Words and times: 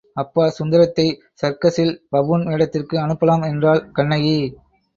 அப்பா, 0.17 0.43
சுந்தரத்தை 0.49 1.05
சர்க்கசில் 1.41 1.93
பபூன் 2.11 2.43
வேடத்திற்கு 2.45 2.97
அனுப்பலாம் 2.99 3.45
என்றாள் 3.47 3.85
கண்ணகி. 3.91 4.37